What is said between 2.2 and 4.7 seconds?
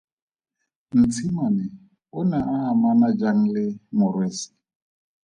ne a amana jang le Morwesi?